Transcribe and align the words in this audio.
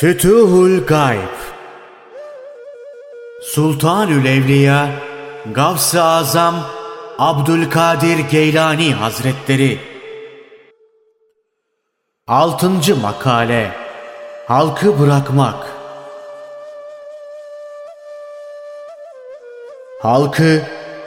Fütuhul 0.00 0.86
Gayb 0.86 1.36
Sultanül 3.42 4.26
Evliya 4.26 4.88
Gavs-ı 5.54 6.02
Azam 6.02 6.54
Abdülkadir 7.18 8.18
Geylani 8.18 8.94
Hazretleri 8.94 9.78
Altıncı 12.26 12.96
Makale 12.96 13.70
Halkı 14.46 15.00
Bırakmak 15.00 15.66
Halkı 20.02 20.62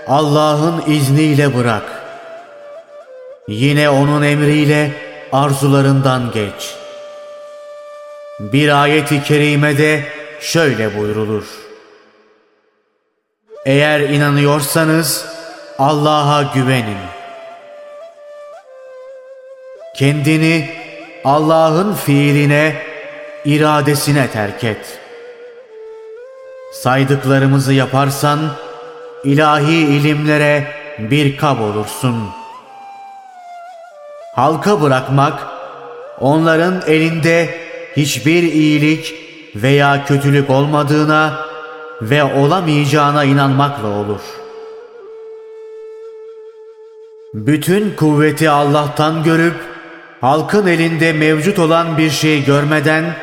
Allah'ın 0.07 0.83
izniyle 0.87 1.57
bırak. 1.57 2.03
Yine 3.47 3.89
onun 3.89 4.21
emriyle 4.21 4.91
arzularından 5.31 6.31
geç. 6.31 6.82
Bir 8.39 8.81
ayeti 8.83 9.23
kerimede 9.23 10.03
şöyle 10.39 10.97
buyrulur. 10.97 11.43
Eğer 13.65 13.99
inanıyorsanız 13.99 15.25
Allah'a 15.79 16.43
güvenin. 16.43 16.97
Kendini 19.95 20.69
Allah'ın 21.25 21.93
fiiline, 21.93 22.75
iradesine 23.45 24.27
terk 24.27 24.63
et. 24.63 24.99
Saydıklarımızı 26.73 27.73
yaparsan 27.73 28.39
ilahi 29.23 29.73
ilimlere 29.73 30.67
bir 30.99 31.37
kab 31.37 31.59
olursun. 31.59 32.29
Halka 34.35 34.81
bırakmak, 34.81 35.47
onların 36.19 36.83
elinde 36.87 37.62
hiçbir 37.97 38.43
iyilik 38.43 39.15
veya 39.55 40.05
kötülük 40.05 40.49
olmadığına 40.49 41.45
ve 42.01 42.23
olamayacağına 42.23 43.23
inanmakla 43.23 43.87
olur. 43.87 44.21
Bütün 47.33 47.95
kuvveti 47.95 48.49
Allah'tan 48.49 49.23
görüp, 49.23 49.55
halkın 50.21 50.67
elinde 50.67 51.13
mevcut 51.13 51.59
olan 51.59 51.97
bir 51.97 52.09
şey 52.09 52.45
görmeden, 52.45 53.15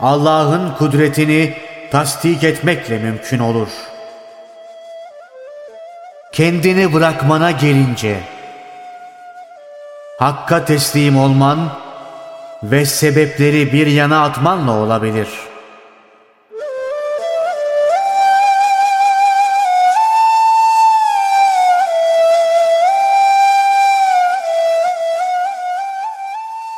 Allah'ın 0.00 0.74
kudretini 0.78 1.54
tasdik 1.90 2.44
etmekle 2.44 2.98
mümkün 2.98 3.38
olur.'' 3.38 3.98
kendini 6.38 6.92
bırakmana 6.92 7.50
gelince 7.50 8.20
Hakka 10.18 10.64
teslim 10.64 11.18
olman 11.18 11.58
ve 12.62 12.86
sebepleri 12.86 13.72
bir 13.72 13.86
yana 13.86 14.22
atmanla 14.22 14.72
olabilir. 14.72 15.28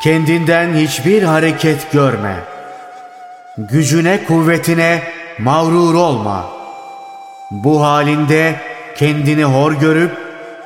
Kendinden 0.03 0.75
hiçbir 0.75 1.23
hareket 1.23 1.93
görme. 1.93 2.37
Gücüne 3.59 4.25
kuvvetine 4.25 5.03
mağrur 5.39 5.95
olma. 5.95 6.51
Bu 7.51 7.83
halinde 7.83 8.61
kendini 8.97 9.45
hor 9.45 9.73
görüp 9.73 10.13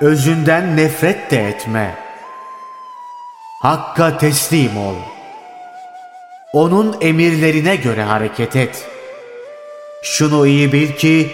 özünden 0.01 0.77
nefret 0.77 1.31
de 1.31 1.49
etme. 1.49 2.04
Hakka 3.65 4.19
teslim 4.19 4.77
ol. 4.77 4.95
Onun 6.53 6.97
emirlerine 7.01 7.77
göre 7.77 8.03
hareket 8.03 8.57
et. 8.57 8.85
Şunu 10.03 10.47
iyi 10.47 10.73
bil 10.73 10.93
ki 10.93 11.31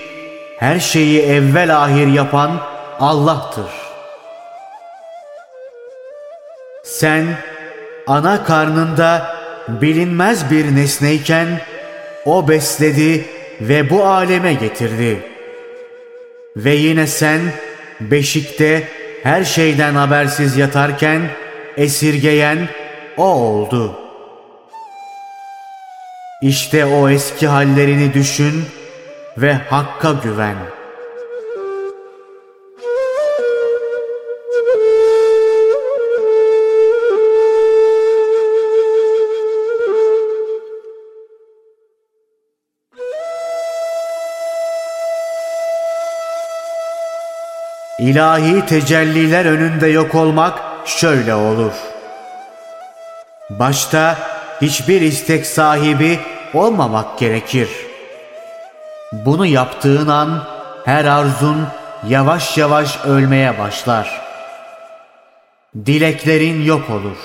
her 0.58 0.78
şeyi 0.78 1.22
evvel 1.22 1.82
ahir 1.82 2.06
yapan 2.06 2.60
Allah'tır. 3.00 3.70
Sen 6.84 7.26
ana 8.06 8.44
karnında 8.44 9.36
bilinmez 9.68 10.50
bir 10.50 10.76
nesneyken 10.76 11.60
o 12.24 12.48
besledi 12.48 13.24
ve 13.60 13.90
bu 13.90 14.04
aleme 14.06 14.54
getirdi.'' 14.54 15.30
Ve 16.56 16.74
yine 16.74 17.06
sen 17.06 17.40
beşikte 18.00 18.88
her 19.22 19.44
şeyden 19.44 19.94
habersiz 19.94 20.56
yatarken 20.56 21.22
esirgeyen 21.80 22.68
o 23.16 23.24
oldu. 23.24 23.98
İşte 26.42 26.86
o 26.86 27.08
eski 27.08 27.46
hallerini 27.46 28.14
düşün 28.14 28.64
ve 29.38 29.54
Hakk'a 29.54 30.12
güven.'' 30.12 30.80
İlahi 47.98 48.66
tecelliler 48.66 49.44
önünde 49.44 49.86
yok 49.86 50.14
olmak 50.14 50.69
şöyle 50.84 51.34
olur. 51.34 51.72
Başta 53.50 54.16
hiçbir 54.62 55.00
istek 55.00 55.46
sahibi 55.46 56.20
olmamak 56.54 57.18
gerekir. 57.18 57.68
Bunu 59.12 59.46
yaptığın 59.46 60.08
an 60.08 60.44
her 60.84 61.04
arzun 61.04 61.66
yavaş 62.08 62.58
yavaş 62.58 63.04
ölmeye 63.04 63.58
başlar. 63.58 64.20
Dileklerin 65.86 66.62
yok 66.62 66.90
olur. 66.90 67.16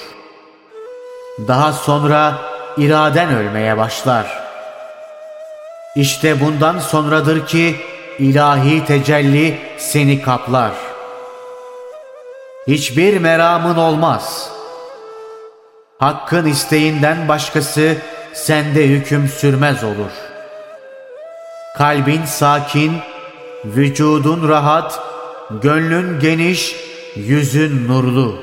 Daha 1.48 1.74
sonra 1.74 2.36
iraden 2.78 3.36
ölmeye 3.36 3.78
başlar. 3.78 4.26
İşte 5.96 6.42
bundan 6.42 6.80
sonradır 6.80 7.48
ki 7.48 7.76
ilahi 8.20 8.86
tecelli 8.86 9.60
seni 9.78 10.22
kaplar. 10.22 10.72
Hiçbir 12.68 13.18
meramın 13.18 13.76
olmaz. 13.76 14.50
Hakkın 16.00 16.46
isteğinden 16.46 17.28
başkası 17.28 17.98
sende 18.34 18.88
hüküm 18.88 19.28
sürmez 19.28 19.84
olur. 19.84 20.12
Kalbin 21.78 22.26
sakin, 22.26 22.94
vücudun 23.66 24.50
rahat, 24.50 25.00
gönlün 25.62 26.20
geniş, 26.20 26.76
yüzün 27.16 27.88
nurlu. 27.88 28.36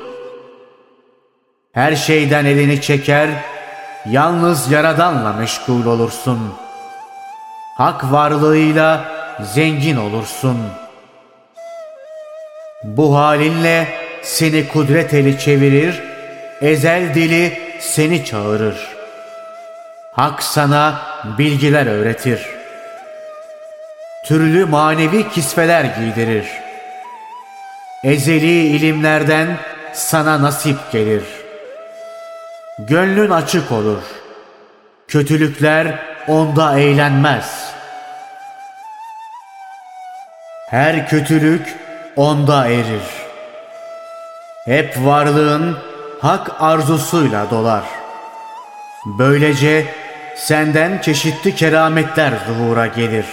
Her 1.71 1.95
şeyden 1.95 2.45
elini 2.45 2.81
çeker, 2.81 3.29
yalnız 4.09 4.71
Yaradan'la 4.71 5.33
meşgul 5.33 5.85
olursun. 5.85 6.39
Hak 7.77 8.11
varlığıyla 8.11 9.05
zengin 9.41 9.97
olursun. 9.97 10.57
Bu 12.83 13.17
halinle 13.17 14.02
seni 14.23 14.67
kudret 14.67 15.13
eli 15.13 15.39
çevirir, 15.39 16.03
ezel 16.61 17.13
dili 17.13 17.59
seni 17.79 18.25
çağırır. 18.25 18.87
Hak 20.11 20.43
sana 20.43 21.01
bilgiler 21.37 21.85
öğretir. 21.85 22.41
Türlü 24.25 24.65
manevi 24.65 25.29
kisveler 25.29 25.83
giydirir. 25.83 26.45
Ezeli 28.03 28.67
ilimlerden 28.67 29.57
sana 29.93 30.41
nasip 30.41 30.77
gelir. 30.91 31.23
Gönlün 32.79 33.29
açık 33.29 33.71
olur. 33.71 34.01
Kötülükler 35.07 35.99
onda 36.27 36.79
eğlenmez.'' 36.79 37.73
Her 40.73 41.09
kötülük 41.09 41.75
onda 42.15 42.67
erir. 42.67 43.22
Hep 44.65 44.97
varlığın 45.05 45.77
hak 46.21 46.51
arzusuyla 46.59 47.49
dolar. 47.51 47.83
Böylece 49.05 49.85
senden 50.35 51.01
çeşitli 51.01 51.55
kerametler 51.55 52.33
zuhura 52.47 52.87
gelir. 52.87 53.25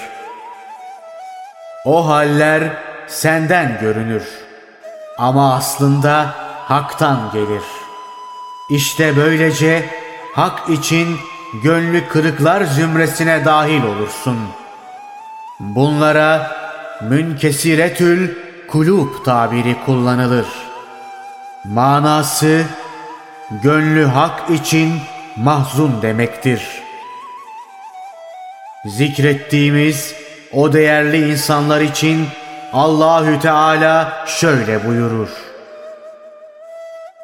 O 1.85 2.09
haller 2.09 2.63
senden 3.07 3.79
görünür. 3.81 4.23
Ama 5.19 5.55
aslında 5.55 6.35
haktan 6.65 7.31
gelir. 7.33 7.63
İşte 8.71 9.17
böylece 9.17 9.85
hak 10.35 10.69
için 10.69 11.17
gönlü 11.63 12.09
kırıklar 12.09 12.65
zümresine 12.65 13.45
dahil 13.45 13.83
olursun. 13.83 14.39
Bunlara 15.61 16.57
münkesiretül 17.03 18.31
kulub 18.69 19.25
tabiri 19.25 19.77
kullanılır. 19.87 20.70
Manası 21.65 22.65
gönlü 23.51 24.05
hak 24.05 24.51
için 24.51 25.01
mahzun 25.37 26.03
demektir. 26.03 26.63
Zikrettiğimiz 28.87 30.15
o 30.53 30.73
değerli 30.73 31.31
insanlar 31.31 31.81
için 31.81 32.27
Allahü 32.73 33.41
Teala 33.41 34.25
şöyle 34.27 34.87
buyurur. 34.87 35.29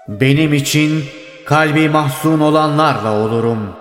Benim 0.09 0.55
için 0.55 1.05
kalbi 1.47 1.89
mahzun 1.89 2.41
olanlarla 2.41 3.13
olurum. 3.13 3.77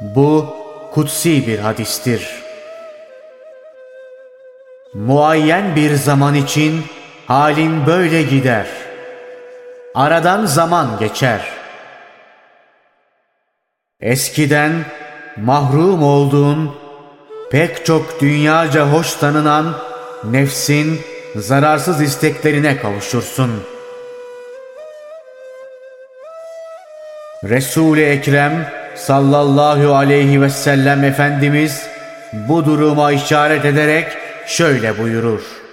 Bu 0.00 0.56
kutsi 0.92 1.46
bir 1.46 1.58
hadistir. 1.58 2.28
Muayyen 4.94 5.76
bir 5.76 5.94
zaman 5.94 6.34
için 6.34 6.84
halin 7.26 7.86
böyle 7.86 8.22
gider. 8.22 8.66
Aradan 9.98 10.46
zaman 10.46 10.98
geçer. 10.98 11.40
Eskiden 14.00 14.72
mahrum 15.36 16.02
olduğun 16.02 16.74
pek 17.50 17.86
çok 17.86 18.20
dünyaca 18.20 18.86
hoş 18.86 19.14
tanınan 19.14 19.74
nefsin 20.24 21.00
zararsız 21.36 22.02
isteklerine 22.02 22.76
kavuşursun. 22.76 23.50
Resul-i 27.44 28.02
Ekrem 28.02 28.66
sallallahu 28.96 29.94
aleyhi 29.94 30.42
ve 30.42 30.50
sellem 30.50 31.04
Efendimiz 31.04 31.86
bu 32.32 32.64
duruma 32.64 33.12
işaret 33.12 33.64
ederek 33.64 34.06
şöyle 34.46 34.98
buyurur. 34.98 35.67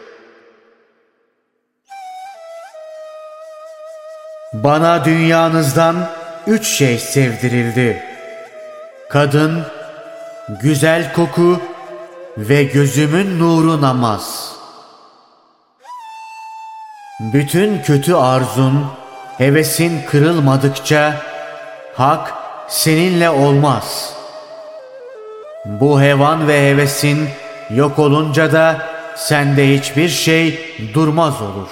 Bana 4.66 5.06
dünyanızdan 5.06 5.96
üç 6.48 6.68
şey 6.68 7.00
sevdirildi. 7.00 8.04
Kadın, 9.10 9.66
güzel 10.62 11.14
koku 11.14 11.60
ve 12.38 12.64
gözümün 12.64 13.40
nuru 13.40 13.82
namaz. 13.82 14.56
Bütün 17.20 17.82
kötü 17.82 18.14
arzun, 18.14 18.86
hevesin 19.38 20.02
kırılmadıkça 20.06 21.16
hak 21.96 22.34
seninle 22.68 23.30
olmaz. 23.30 24.14
Bu 25.66 26.02
hevan 26.02 26.48
ve 26.48 26.70
hevesin 26.70 27.30
yok 27.70 28.00
olunca 28.00 28.54
da 28.54 28.78
sende 29.16 29.74
hiçbir 29.78 30.10
şey 30.10 30.76
durmaz 30.94 31.42
olur. 31.42 31.70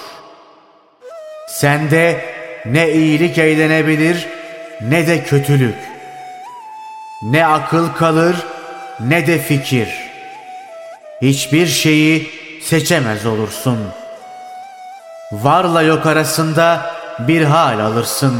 Sende 1.47 2.32
ne 2.65 2.91
iyilik 2.91 3.37
eğlenebilir 3.37 4.27
ne 4.81 5.07
de 5.07 5.23
kötülük. 5.23 5.75
Ne 7.21 7.45
akıl 7.45 7.93
kalır 7.93 8.35
ne 8.99 9.27
de 9.27 9.39
fikir. 9.39 9.89
Hiçbir 11.21 11.67
şeyi 11.67 12.29
seçemez 12.61 13.25
olursun. 13.25 13.79
Varla 15.31 15.81
yok 15.81 16.05
arasında 16.05 16.95
bir 17.19 17.41
hal 17.41 17.79
alırsın. 17.79 18.35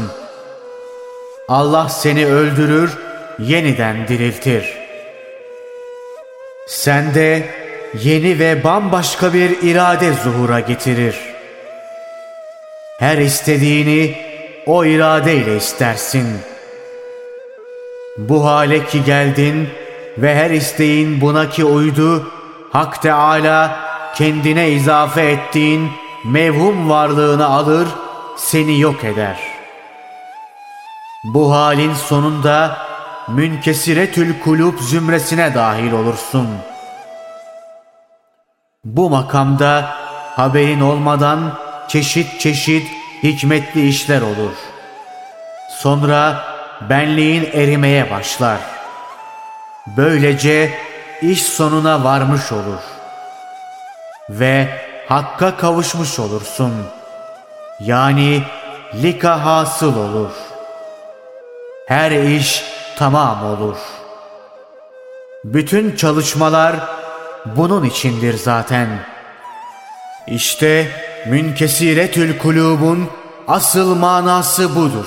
Allah 1.48 1.88
seni 1.88 2.26
öldürür, 2.26 2.98
yeniden 3.38 4.08
diriltir. 4.08 4.78
Sende 6.68 7.46
yeni 8.02 8.38
ve 8.38 8.64
bambaşka 8.64 9.34
bir 9.34 9.62
irade 9.62 10.12
zuhura 10.12 10.60
getirir. 10.60 11.33
Her 13.04 13.18
istediğini 13.18 14.16
o 14.66 14.84
iradeyle 14.84 15.56
istersin. 15.56 16.26
Bu 18.18 18.44
hale 18.44 18.86
ki 18.86 19.04
geldin 19.04 19.68
ve 20.18 20.34
her 20.34 20.50
isteğin 20.50 21.20
buna 21.20 21.50
ki 21.50 21.64
uydu, 21.64 22.32
Hak 22.72 23.02
Teala 23.02 23.76
kendine 24.14 24.70
izafe 24.70 25.30
ettiğin 25.30 25.90
mevhum 26.24 26.90
varlığını 26.90 27.46
alır, 27.46 27.88
seni 28.36 28.80
yok 28.80 29.04
eder. 29.04 29.38
Bu 31.24 31.52
halin 31.52 31.94
sonunda 31.94 32.78
münkesiretül 33.28 34.40
kulüp 34.40 34.80
zümresine 34.80 35.54
dahil 35.54 35.92
olursun. 35.92 36.48
Bu 38.84 39.10
makamda 39.10 39.96
haberin 40.36 40.80
olmadan 40.80 41.63
çeşit 41.94 42.40
çeşit 42.40 42.86
hikmetli 43.22 43.88
işler 43.88 44.20
olur. 44.22 44.54
Sonra 45.70 46.44
benliğin 46.90 47.50
erimeye 47.52 48.10
başlar. 48.10 48.58
Böylece 49.86 50.70
iş 51.22 51.42
sonuna 51.42 52.04
varmış 52.04 52.52
olur. 52.52 52.82
Ve 54.30 54.68
hakka 55.08 55.56
kavuşmuş 55.56 56.18
olursun. 56.18 56.72
Yani 57.80 58.42
lika 59.02 59.44
hasıl 59.44 59.96
olur. 59.96 60.32
Her 61.88 62.10
iş 62.10 62.64
tamam 62.98 63.44
olur. 63.44 63.76
Bütün 65.44 65.96
çalışmalar 65.96 66.76
bunun 67.46 67.84
içindir 67.84 68.34
zaten. 68.34 68.88
İşte 70.26 70.88
münkesiretül 71.26 72.38
kulubun 72.38 73.08
asıl 73.48 73.94
manası 73.94 74.74
budur. 74.76 75.06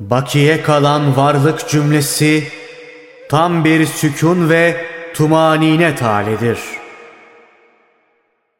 Bakiye 0.00 0.62
kalan 0.62 1.16
varlık 1.16 1.68
cümlesi 1.68 2.48
tam 3.28 3.64
bir 3.64 3.86
sükun 3.86 4.48
ve 4.50 4.86
tumanine 5.14 5.96
talidir. 5.96 6.58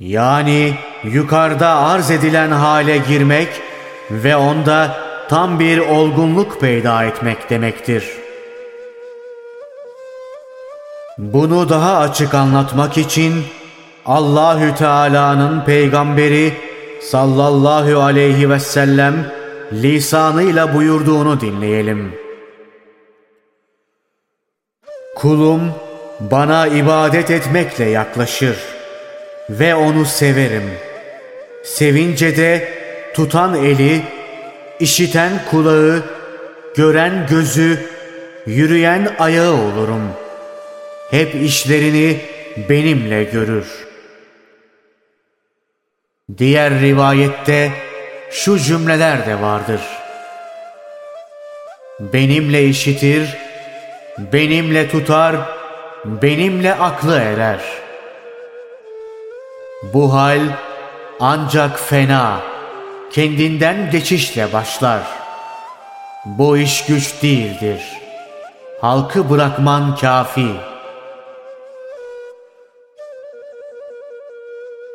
Yani 0.01 0.75
yukarıda 1.05 1.69
arz 1.69 2.11
edilen 2.11 2.51
hale 2.51 2.99
girmek 2.99 3.49
ve 4.11 4.37
onda 4.37 4.97
tam 5.29 5.61
bir 5.61 5.79
olgunluk 5.79 6.61
peyda 6.61 7.05
etmek 7.05 7.51
demektir. 7.51 8.05
Bunu 11.19 11.69
daha 11.69 11.99
açık 11.99 12.35
anlatmak 12.35 12.99
için 12.99 13.45
Allahü 14.11 14.75
Teala'nın 14.75 15.65
peygamberi 15.65 16.53
sallallahu 17.01 18.01
aleyhi 18.01 18.51
ve 18.51 18.61
sellem 18.61 19.15
lisanıyla 19.73 20.75
buyurduğunu 20.75 21.41
dinleyelim. 21.41 22.13
Kulum 25.17 25.75
bana 26.21 26.67
ibadet 26.67 27.31
etmekle 27.31 27.85
yaklaşır 27.85 28.57
ve 29.51 29.75
onu 29.75 30.05
severim. 30.05 30.71
Sevince 31.65 32.37
de 32.37 32.69
tutan 33.15 33.55
eli, 33.55 34.03
işiten 34.81 35.33
kulağı, 35.51 36.03
gören 36.77 37.27
gözü, 37.31 37.79
yürüyen 38.47 39.15
ayağı 39.19 39.55
olurum. 39.55 40.03
Hep 41.11 41.35
işlerini 41.35 42.21
benimle 42.69 43.25
görür. 43.25 43.90
Diğer 46.39 46.81
rivayette 46.81 47.73
şu 48.31 48.59
cümleler 48.59 49.27
de 49.27 49.41
vardır. 49.41 49.81
Benimle 52.01 52.65
işitir, 52.65 53.37
benimle 54.19 54.91
tutar, 54.91 55.37
benimle 56.05 56.75
aklı 56.75 57.19
erer. 57.19 57.61
Bu 59.83 60.15
hal 60.15 60.41
ancak 61.21 61.79
fena, 61.81 62.41
kendinden 63.13 63.91
geçişle 63.91 64.53
başlar. 64.53 65.03
Bu 66.25 66.59
iş 66.59 66.87
güç 66.87 67.23
değildir. 67.23 67.83
Halkı 68.81 69.31
bırakman 69.31 69.97
kafi. 69.97 70.51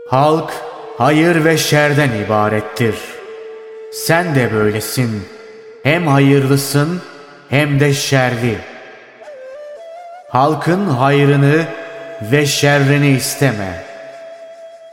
Halk 0.09 0.64
hayır 0.97 1.45
ve 1.45 1.57
şerden 1.57 2.09
ibarettir. 2.25 2.95
Sen 3.93 4.35
de 4.35 4.53
böylesin. 4.53 5.27
Hem 5.83 6.07
hayırlısın 6.07 7.01
hem 7.49 7.79
de 7.79 7.93
şerli. 7.93 8.57
Halkın 10.29 10.87
hayrını 10.87 11.65
ve 12.21 12.45
şerrini 12.45 13.09
isteme. 13.09 13.83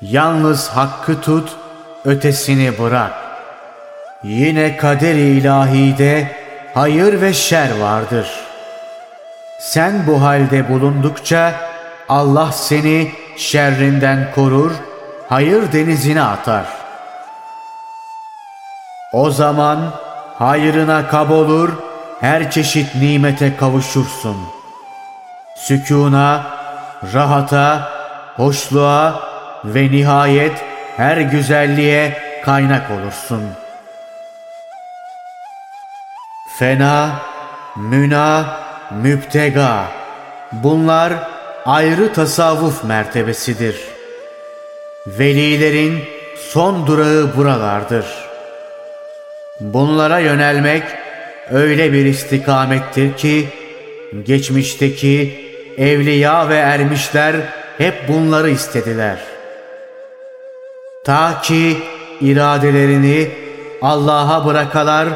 Yalnız 0.01 0.69
hakkı 0.69 1.21
tut, 1.21 1.57
ötesini 2.05 2.79
bırak. 2.79 3.13
Yine 4.25 4.77
kader-i 4.77 5.21
ilahide 5.21 6.29
hayır 6.75 7.21
ve 7.21 7.33
şer 7.33 7.81
vardır. 7.81 8.27
Sen 9.61 10.07
bu 10.07 10.23
halde 10.23 10.69
bulundukça 10.69 11.55
Allah 12.09 12.53
seni 12.53 13.13
şerrinden 13.37 14.29
korur, 14.35 14.73
hayır 15.33 15.73
denizine 15.73 16.23
atar. 16.23 16.65
O 19.13 19.31
zaman 19.31 19.79
hayrına 20.39 21.09
kab 21.09 21.31
olur, 21.31 21.73
her 22.21 22.51
çeşit 22.51 22.95
nimete 22.95 23.57
kavuşursun. 23.57 24.37
Sükuna, 25.57 26.43
rahata, 27.15 27.93
hoşluğa 28.37 29.23
ve 29.65 29.91
nihayet 29.91 30.65
her 30.97 31.17
güzelliğe 31.17 32.23
kaynak 32.45 32.91
olursun. 32.91 33.43
Fena, 36.59 37.11
müna, 37.77 38.45
müptega. 38.91 39.85
Bunlar 40.53 41.13
ayrı 41.67 42.13
tasavvuf 42.13 42.85
mertebesidir. 42.85 43.92
Velilerin 45.07 45.99
son 46.37 46.87
durağı 46.87 47.37
buralardır. 47.37 48.07
Bunlara 49.61 50.19
yönelmek 50.19 50.83
öyle 51.51 51.93
bir 51.93 52.05
istikamettir 52.05 53.17
ki 53.17 53.49
geçmişteki 54.23 55.41
evliya 55.79 56.49
ve 56.49 56.57
ermişler 56.57 57.37
hep 57.79 58.09
bunları 58.09 58.51
istediler. 58.51 59.19
Ta 61.05 61.41
ki 61.43 61.77
iradelerini 62.21 63.31
Allah'a 63.83 64.47
bırakalar 64.47 65.09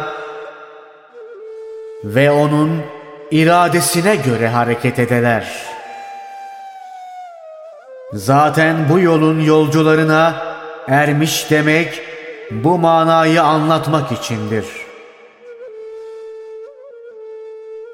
ve 2.04 2.30
onun 2.30 2.82
iradesine 3.30 4.16
göre 4.16 4.48
hareket 4.48 4.98
edeler. 4.98 5.75
Zaten 8.12 8.88
bu 8.90 9.00
yolun 9.00 9.40
yolcularına 9.40 10.34
ermiş 10.88 11.50
demek 11.50 12.02
bu 12.50 12.78
manayı 12.78 13.42
anlatmak 13.42 14.12
içindir. 14.12 14.66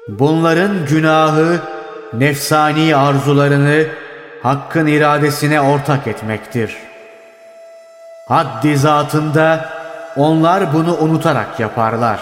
Bunların 0.07 0.85
günahı 0.85 1.59
nefsani 2.13 2.95
arzularını 2.95 3.87
hakkın 4.43 4.87
iradesine 4.87 5.61
ortak 5.61 6.07
etmektir. 6.07 6.77
Haddi 8.27 8.77
zatında 8.77 9.69
onlar 10.15 10.73
bunu 10.73 10.97
unutarak 10.97 11.59
yaparlar. 11.59 12.19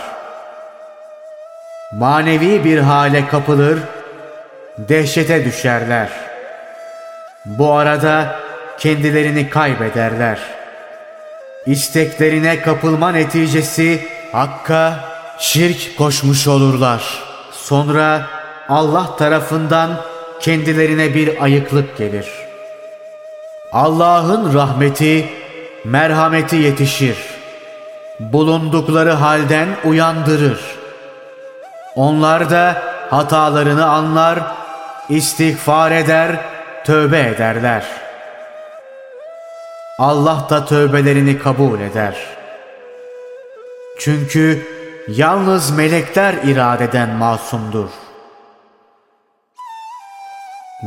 Manevi 1.94 2.64
bir 2.64 2.78
hale 2.78 3.28
kapılır, 3.28 3.80
dehşete 4.78 5.46
düşerler. 5.46 6.31
Bu 7.46 7.74
arada 7.74 8.40
kendilerini 8.78 9.50
kaybederler. 9.50 10.40
İsteklerine 11.66 12.62
kapılma 12.62 13.12
neticesi 13.12 14.08
Hakk'a 14.32 15.00
şirk 15.40 15.98
koşmuş 15.98 16.48
olurlar. 16.48 17.24
Sonra 17.52 18.28
Allah 18.70 19.16
tarafından 19.16 19.90
kendilerine 20.40 21.16
bir 21.16 21.44
ayıklık 21.44 21.98
gelir. 21.98 22.28
Allah'ın 23.72 24.54
rahmeti, 24.54 25.30
merhameti 25.86 26.56
yetişir. 26.56 27.18
Bulundukları 28.20 29.12
halden 29.12 29.68
uyandırır. 29.86 30.60
Onlar 31.96 32.50
da 32.50 32.84
hatalarını 33.10 33.86
anlar, 33.86 34.40
istiğfar 35.10 35.92
eder, 35.92 36.51
tövbe 36.86 37.20
ederler. 37.20 37.84
Allah 40.00 40.48
da 40.50 40.66
tövbelerini 40.66 41.40
kabul 41.40 41.80
eder. 41.80 42.16
Çünkü 44.00 44.68
yalnız 45.08 45.72
melekler 45.72 46.34
iradeden 46.44 47.10
masumdur. 47.10 47.90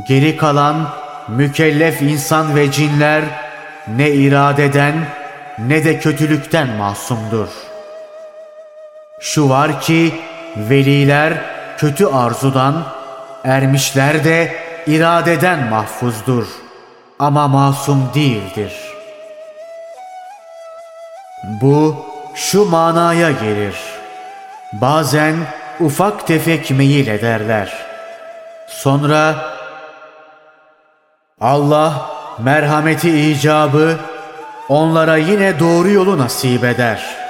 Geri 0.09 0.37
kalan 0.37 0.89
mükellef 1.29 2.03
insan 2.03 2.57
ve 2.57 2.71
cinler 2.71 3.25
ne 3.97 4.11
iradeden 4.11 4.95
ne 5.59 5.85
de 5.85 5.99
kötülükten 5.99 6.69
masumdur. 6.69 7.49
Şu 9.21 9.49
var 9.49 9.81
ki 9.81 10.15
veliler 10.57 11.33
kötü 11.79 12.07
arzudan, 12.07 12.83
ermişler 13.45 14.25
de 14.25 14.55
iradeden 14.87 15.69
mahfuzdur 15.69 16.47
ama 17.19 17.49
masum 17.49 18.11
değildir. 18.15 18.73
Bu 21.63 21.97
şu 22.35 22.65
manaya 22.65 23.31
gelir. 23.31 23.75
Bazen 24.73 25.37
ufak 25.81 26.27
tefek 26.27 26.71
meyil 26.71 27.07
ederler. 27.07 27.73
Sonra 28.69 29.37
Allah 31.41 32.11
merhameti 32.39 33.31
icabı 33.31 33.97
onlara 34.69 35.17
yine 35.17 35.61
doğru 35.61 35.91
yolu 35.91 36.19
nasip 36.19 36.65
eder.'' 36.65 37.24